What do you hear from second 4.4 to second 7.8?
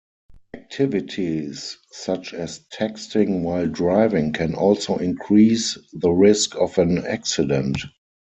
also increase the risk of an accident.